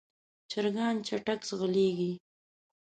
[0.51, 2.11] چرګان چټک ځغلېږي.